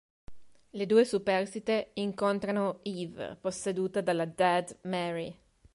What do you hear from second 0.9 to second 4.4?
superstite incontrano Eve, posseduta dalla